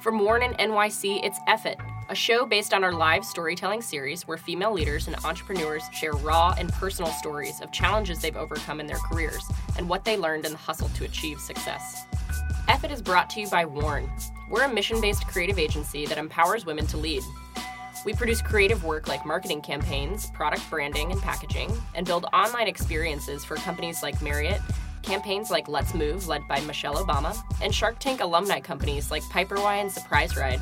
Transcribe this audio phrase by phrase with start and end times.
[0.00, 1.78] From Warren and NYC, it's Effort,
[2.10, 6.54] a show based on our live storytelling series where female leaders and entrepreneurs share raw
[6.58, 9.42] and personal stories of challenges they've overcome in their careers
[9.76, 12.04] and what they learned in the hustle to achieve success.
[12.68, 14.08] Effort is brought to you by Warren.
[14.48, 17.22] We're a mission based creative agency that empowers women to lead.
[18.04, 23.44] We produce creative work like marketing campaigns, product branding and packaging, and build online experiences
[23.44, 24.60] for companies like Marriott,
[25.06, 29.80] campaigns like Let's Move, led by Michelle Obama, and Shark Tank alumni companies like Piperwhy
[29.80, 30.60] and Surprise Ride.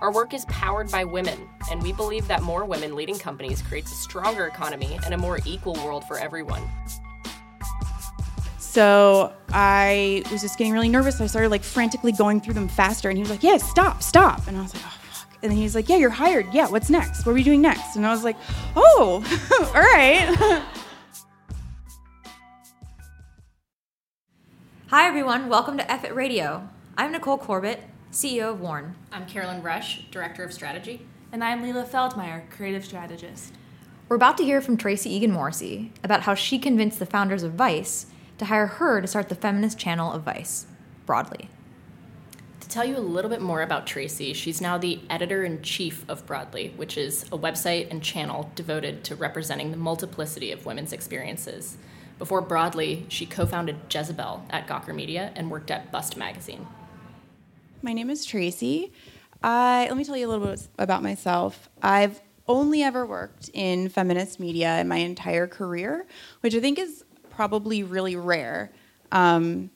[0.00, 3.90] Our work is powered by women, and we believe that more women leading companies creates
[3.90, 6.62] a stronger economy and a more equal world for everyone.
[8.58, 11.20] So I was just getting really nervous.
[11.20, 14.46] I started like frantically going through them faster, and he was like, "Yeah, stop, stop!"
[14.46, 16.46] And I was like, "Oh fuck!" And then he's like, "Yeah, you're hired.
[16.52, 17.24] Yeah, what's next?
[17.24, 18.36] What are we doing next?" And I was like,
[18.74, 19.22] "Oh,
[19.74, 20.62] all right."
[24.94, 25.48] Hi, everyone.
[25.48, 26.68] Welcome to Effort Radio.
[26.96, 28.94] I'm Nicole Corbett, CEO of Warn.
[29.10, 31.04] I'm Carolyn Rush, Director of Strategy.
[31.32, 33.54] And I'm Leila Feldmeyer, Creative Strategist.
[34.08, 37.54] We're about to hear from Tracy Egan Morrissey about how she convinced the founders of
[37.54, 38.06] Vice
[38.38, 40.66] to hire her to start the feminist channel of Vice,
[41.06, 41.50] Broadly.
[42.60, 46.08] To tell you a little bit more about Tracy, she's now the editor in chief
[46.08, 50.92] of Broadly, which is a website and channel devoted to representing the multiplicity of women's
[50.92, 51.78] experiences.
[52.18, 56.66] Before Broadly, she co founded Jezebel at Gawker Media and worked at Bust Magazine.
[57.82, 58.92] My name is Tracy.
[59.42, 61.68] I, let me tell you a little bit about myself.
[61.82, 66.06] I've only ever worked in feminist media in my entire career,
[66.40, 68.72] which I think is probably really rare,
[69.12, 69.70] um,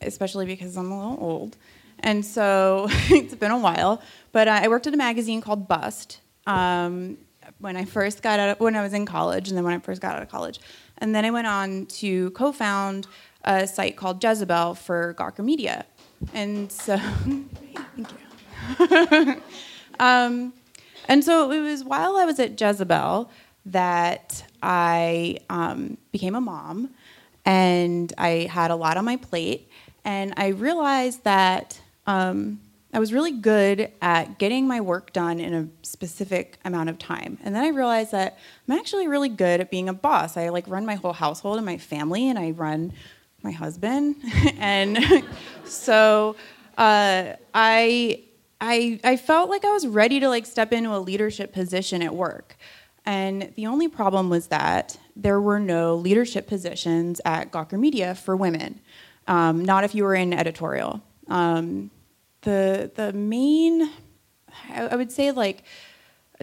[0.00, 1.56] especially because I'm a little old.
[2.00, 4.02] And so it's been a while.
[4.32, 7.16] But I worked at a magazine called Bust um,
[7.58, 9.78] when I first got out of, when I was in college, and then when I
[9.78, 10.60] first got out of college.
[10.98, 13.06] And then I went on to co found
[13.44, 15.86] a site called Jezebel for Gawker Media.
[16.34, 16.96] And so,
[17.96, 18.10] thank
[18.78, 19.42] you.
[20.00, 20.52] um,
[21.08, 23.30] and so it was while I was at Jezebel
[23.66, 26.90] that I um, became a mom
[27.44, 29.70] and I had a lot on my plate.
[30.04, 32.60] And I realized that um,
[32.92, 37.38] I was really good at getting my work done in a specific amount of time.
[37.42, 40.36] And then I realized that I'm actually really good at being a boss.
[40.36, 42.92] I like run my whole household and my family, and I run
[43.42, 44.16] my husband.
[44.58, 44.98] and
[45.64, 46.36] so
[46.78, 48.22] uh, I,
[48.60, 52.14] I, I felt like I was ready to like step into a leadership position at
[52.14, 52.56] work.
[53.04, 58.36] And the only problem was that there were no leadership positions at Gawker Media for
[58.36, 58.80] women,
[59.28, 61.00] um, not if you were in editorial.
[61.28, 61.90] Um,
[62.42, 63.90] the the main
[64.70, 65.64] I, I would say like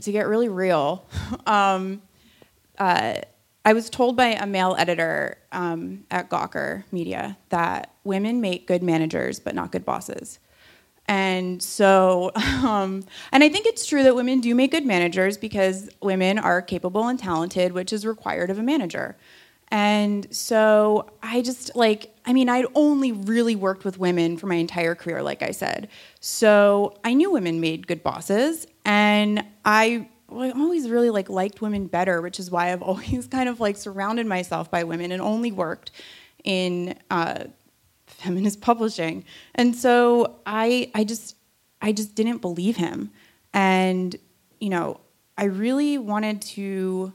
[0.00, 1.06] to get really real
[1.46, 2.02] um,
[2.78, 3.14] uh,
[3.64, 8.82] I was told by a male editor um, at Gawker Media that women make good
[8.82, 10.40] managers but not good bosses.
[11.06, 15.88] And so, um, and I think it's true that women do make good managers because
[16.00, 19.16] women are capable and talented, which is required of a manager.
[19.72, 24.56] And so I just like, I mean, I'd only really worked with women for my
[24.56, 25.88] entire career, like I said.
[26.20, 31.62] So I knew women made good bosses, and I, well, I always really like liked
[31.62, 35.22] women better, which is why I've always kind of like surrounded myself by women and
[35.22, 35.90] only worked
[36.44, 37.44] in uh,
[38.06, 39.24] feminist publishing.
[39.54, 41.34] And so I, I just,
[41.80, 43.10] I just didn't believe him,
[43.54, 44.14] and
[44.60, 45.00] you know,
[45.38, 47.14] I really wanted to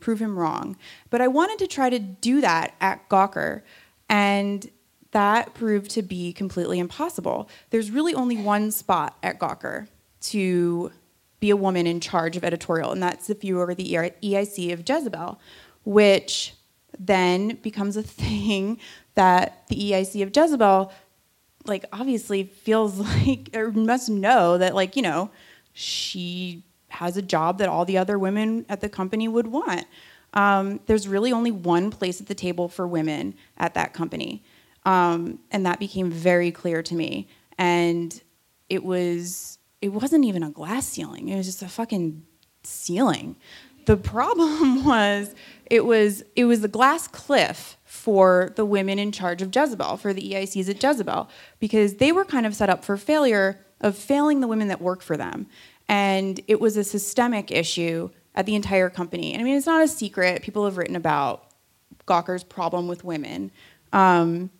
[0.00, 0.76] prove him wrong.
[1.10, 3.62] But I wanted to try to do that at Gawker,
[4.08, 4.70] and
[5.12, 7.48] that proved to be completely impossible.
[7.70, 9.88] There's really only one spot at Gawker
[10.20, 10.92] to
[11.40, 14.88] be a woman in charge of editorial, and that's if you are the EIC of
[14.88, 15.40] Jezebel,
[15.84, 16.54] which
[16.98, 18.78] then becomes a thing
[19.14, 20.92] that the EIC of Jezebel,
[21.66, 25.30] like, obviously feels like, or must know that, like, you know,
[25.72, 29.86] she has a job that all the other women at the company would want.
[30.34, 34.42] Um, there's really only one place at the table for women at that company.
[34.84, 37.28] Um, and that became very clear to me.
[37.58, 38.20] And
[38.68, 42.24] it was, it wasn't even a glass ceiling, it was just a fucking
[42.62, 43.36] ceiling.
[43.86, 45.34] The problem was
[45.66, 50.12] it was it was the glass cliff for the women in charge of Jezebel, for
[50.12, 54.40] the EICs at Jezebel, because they were kind of set up for failure of failing
[54.40, 55.46] the women that work for them.
[55.88, 59.32] And it was a systemic issue at the entire company.
[59.32, 60.42] And I mean, it's not a secret.
[60.42, 61.50] People have written about
[62.06, 63.50] Gawker's problem with women.
[63.92, 64.50] Um,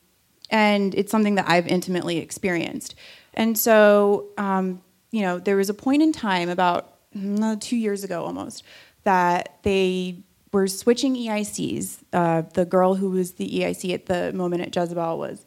[0.50, 2.94] and it's something that I've intimately experienced.
[3.34, 8.04] And so, um, you know, there was a point in time about mm, two years
[8.04, 8.64] ago almost
[9.04, 10.22] that they
[10.52, 11.98] were switching EICs.
[12.12, 15.44] Uh, the girl who was the EIC at the moment at Jezebel was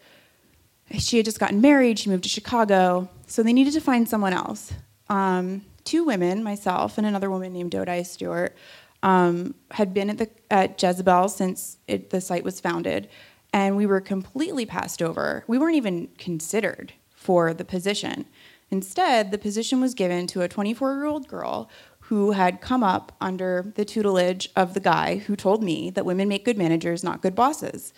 [0.98, 2.00] she had just gotten married.
[2.00, 4.74] She moved to Chicago, so they needed to find someone else.
[5.12, 8.56] Um, two women, myself and another woman named Dodai Stewart,
[9.04, 13.10] um, had been at, the, at Jezebel since it, the site was founded,
[13.52, 15.44] and we were completely passed over.
[15.48, 18.26] We weren't even considered for the position.
[18.70, 21.70] Instead, the position was given to a 24 year old girl
[22.06, 26.30] who had come up under the tutelage of the guy who told me that women
[26.30, 27.94] make good managers, not good bosses.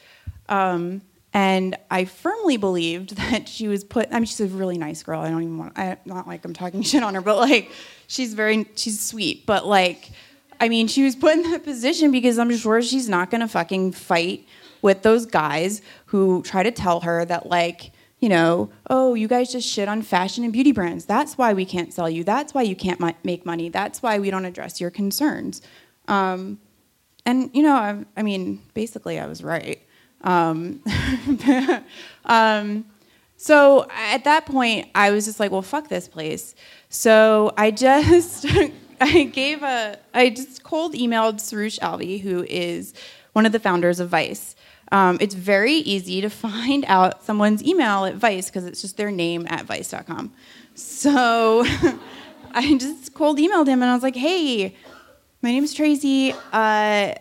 [0.50, 4.08] Um, and I firmly believed that she was put.
[4.12, 5.22] I mean, she's a really nice girl.
[5.22, 5.78] I don't even want.
[5.78, 7.72] I, not like I'm talking shit on her, but like,
[8.08, 8.68] she's very.
[8.76, 10.12] She's sweet, but like,
[10.60, 13.94] I mean, she was put in that position because I'm sure she's not gonna fucking
[13.94, 14.46] fight
[14.82, 19.52] with those guys who try to tell her that like, you know, oh, you guys
[19.52, 21.06] just shit on fashion and beauty brands.
[21.06, 22.24] That's why we can't sell you.
[22.24, 23.70] That's why you can't make money.
[23.70, 25.62] That's why we don't address your concerns.
[26.08, 26.60] Um,
[27.26, 29.82] and you know, I, I mean, basically, I was right.
[30.24, 30.82] Um,
[32.26, 32.86] um,
[33.38, 36.56] so at that point, I was just like, well, fuck this place.
[36.90, 38.46] So I just
[39.02, 42.94] I gave a, I just cold emailed Suroosh Alvi, who is
[43.34, 44.56] one of the founders of Vice.
[44.92, 49.12] Um, it's very easy to find out someone's email at Vice because it's just their
[49.12, 50.32] name at vice.com.
[50.76, 51.64] So
[52.52, 54.76] I just cold emailed him and I was like, hey,
[55.42, 56.32] my name is Tracy.
[56.32, 57.14] Uh,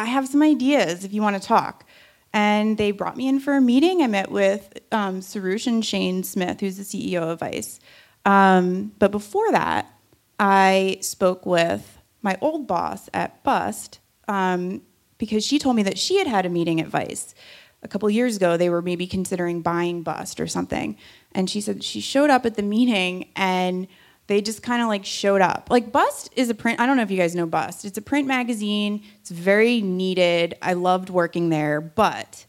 [0.00, 1.84] I have some ideas if you want to talk.
[2.32, 4.02] And they brought me in for a meeting.
[4.02, 7.80] I met with um, Suroosh and Shane Smith, who's the CEO of Vice.
[8.24, 9.90] Um, but before that,
[10.38, 14.82] I spoke with my old boss at Bust um,
[15.16, 17.34] because she told me that she had had a meeting at Vice
[17.82, 18.56] a couple years ago.
[18.56, 20.96] They were maybe considering buying Bust or something.
[21.32, 23.88] And she said she showed up at the meeting and
[24.28, 25.68] they just kind of like showed up.
[25.70, 26.78] Like Bust is a print.
[26.78, 27.84] I don't know if you guys know Bust.
[27.84, 29.02] It's a print magazine.
[29.20, 30.54] It's very needed.
[30.62, 32.44] I loved working there, but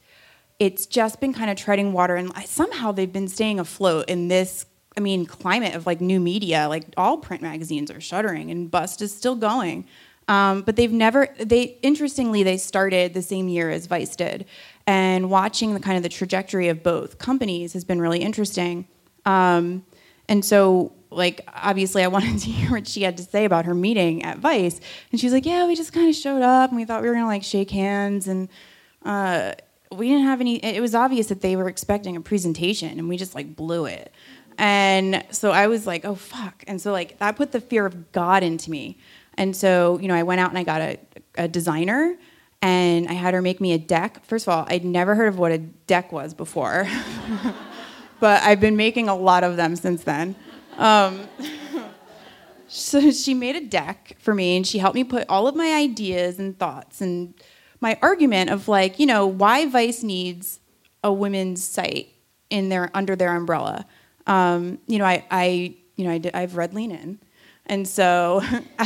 [0.60, 4.66] it's just been kind of treading water, and somehow they've been staying afloat in this.
[4.98, 6.68] I mean, climate of like new media.
[6.68, 9.86] Like all print magazines are shuttering, and Bust is still going.
[10.28, 11.30] Um, but they've never.
[11.40, 14.46] They interestingly they started the same year as Vice did,
[14.86, 18.86] and watching the kind of the trajectory of both companies has been really interesting.
[19.26, 19.86] Um,
[20.28, 23.74] and so like obviously I wanted to hear what she had to say about her
[23.74, 24.80] meeting at Vice,
[25.12, 27.10] and she was like, "Yeah, we just kind of showed up, and we thought we
[27.10, 28.50] were gonna like shake hands, and
[29.04, 29.54] uh,
[29.92, 30.58] we didn't have any.
[30.58, 34.12] It was obvious that they were expecting a presentation, and we just like blew it."
[34.58, 38.12] And so I was like, "Oh fuck!" And so like that put the fear of
[38.12, 38.98] God into me,
[39.36, 41.00] and so you know I went out and I got a,
[41.36, 42.18] a designer.
[42.62, 44.26] And I had her make me a deck.
[44.26, 46.90] First of all, I'd never heard of what a deck was before,
[48.20, 50.36] but I've been making a lot of them since then.
[50.80, 51.28] Um,
[52.68, 55.74] so she made a deck for me and she helped me put all of my
[55.74, 57.34] ideas and thoughts and
[57.82, 60.60] my argument of like, you know, why Vice needs
[61.04, 62.10] a women's site
[62.50, 63.86] in their under their umbrella.
[64.26, 67.20] Um, you know, I, I you know, I I've read Lean In.
[67.70, 68.42] And so,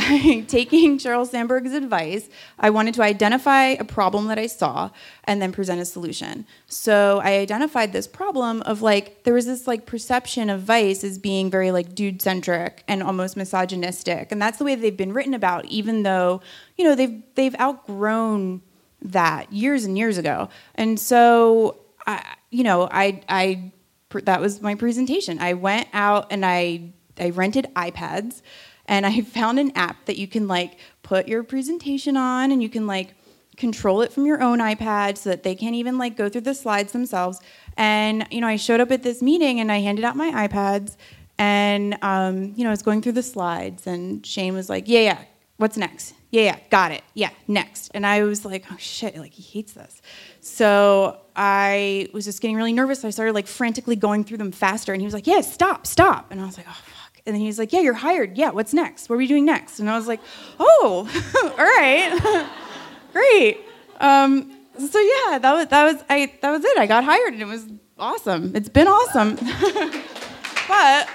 [0.46, 2.28] taking Sheryl Sandberg's advice,
[2.58, 4.90] I wanted to identify a problem that I saw
[5.24, 6.46] and then present a solution.
[6.66, 11.16] So, I identified this problem of like, there was this like perception of Vice as
[11.16, 14.30] being very like dude centric and almost misogynistic.
[14.30, 16.42] And that's the way they've been written about, even though,
[16.76, 18.60] you know, they've, they've outgrown
[19.00, 20.50] that years and years ago.
[20.74, 23.72] And so, I, you know, I, I,
[24.10, 25.38] that was my presentation.
[25.38, 28.42] I went out and I, I rented iPads
[28.86, 32.68] and I found an app that you can like put your presentation on and you
[32.68, 33.14] can like
[33.56, 36.54] control it from your own iPad so that they can't even like go through the
[36.54, 37.40] slides themselves.
[37.76, 40.96] And you know, I showed up at this meeting and I handed out my iPads
[41.38, 45.00] and um, you know, I was going through the slides and Shane was like, "Yeah,
[45.00, 45.24] yeah,
[45.56, 46.14] what's next?
[46.30, 47.02] Yeah, yeah, got it.
[47.14, 50.00] Yeah, next." And I was like, "Oh shit, like he hates this."
[50.40, 53.04] So I was just getting really nervous.
[53.04, 56.30] I started like frantically going through them faster and he was like, "Yeah, stop, stop."
[56.30, 56.82] And I was like, "Oh
[57.26, 58.36] and then he was like, Yeah, you're hired.
[58.36, 59.08] Yeah, what's next?
[59.08, 59.80] What are we doing next?
[59.80, 60.20] And I was like,
[60.58, 61.08] Oh,
[61.58, 62.46] all right.
[63.12, 63.60] Great.
[64.00, 66.78] Um, so yeah, that was that was I that was it.
[66.78, 67.66] I got hired and it was
[67.98, 68.54] awesome.
[68.54, 69.36] It's been awesome.
[70.68, 71.08] but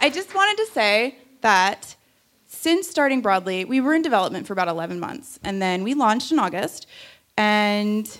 [0.00, 1.94] I just wanted to say that
[2.46, 6.32] since starting broadly, we were in development for about 11 months, and then we launched
[6.32, 6.86] in August.
[7.36, 8.18] And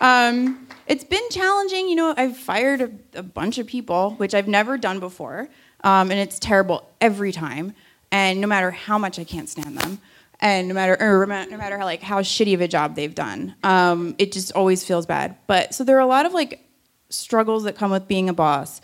[0.00, 1.88] um, it's been challenging.
[1.88, 5.48] You know, I've fired a, a bunch of people, which I've never done before
[5.84, 7.74] um, and it's terrible every time.
[8.12, 9.98] And no matter how much I can't stand them,
[10.40, 13.54] and no matter or no matter how like how shitty of a job they've done,
[13.62, 15.36] um, it just always feels bad.
[15.46, 16.64] But so there are a lot of like
[17.08, 18.80] struggles that come with being a boss.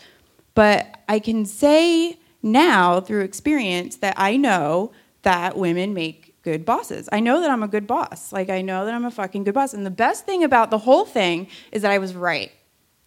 [0.55, 4.91] But I can say now through experience that I know
[5.23, 7.07] that women make good bosses.
[7.11, 8.33] I know that I'm a good boss.
[8.33, 9.73] Like I know that I'm a fucking good boss.
[9.73, 12.51] And the best thing about the whole thing is that I was right.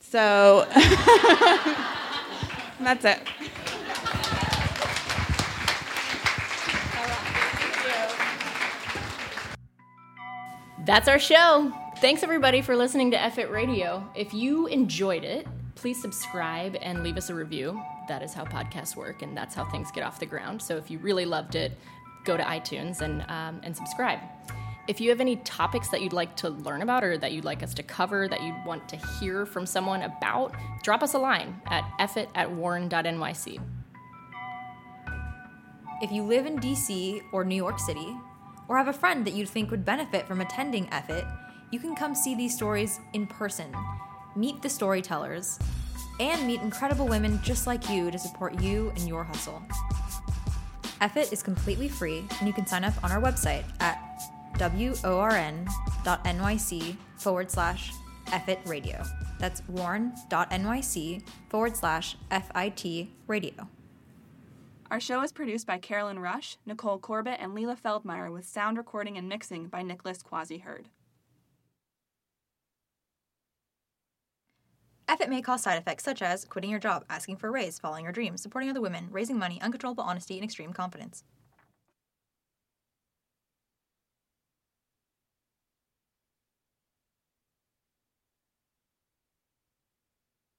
[0.01, 0.67] So
[2.81, 3.19] that's it.
[10.87, 11.73] That's our show.
[11.97, 14.09] Thanks everybody for listening to Effit Radio.
[14.15, 17.83] If you enjoyed it, please subscribe and leave us a review.
[18.07, 20.63] That is how podcasts work, and that's how things get off the ground.
[20.63, 21.77] So if you really loved it,
[22.25, 24.21] go to iTunes and um, and subscribe.
[24.87, 27.65] If you have any topics that you'd like to learn about or that you'd like
[27.65, 31.61] us to cover, that you'd want to hear from someone about, drop us a line
[31.67, 33.61] at effit at warren.nyc.
[36.01, 38.17] If you live in DC or New York City,
[38.69, 41.27] or have a friend that you think would benefit from attending Effit,
[41.71, 43.75] you can come see these stories in person,
[44.35, 45.59] meet the storytellers,
[46.21, 49.63] and meet incredible women just like you to support you and your hustle.
[51.01, 54.01] Effit is completely free, and you can sign up on our website at
[55.05, 57.93] worn.nyc forward slash
[58.27, 59.03] Effit Radio.
[59.39, 63.69] That's warn.nyc forward slash FIT radio.
[64.89, 69.19] Our show is produced by Carolyn Rush, Nicole Corbett, and Leela Feldmeyer with sound recording
[69.19, 70.89] and mixing by Nicholas Quasi Hurd.
[75.09, 78.05] Effort may cause side effects such as quitting your job, asking for a raise, following
[78.05, 81.25] your dreams, supporting other women, raising money, uncontrollable honesty, and extreme confidence.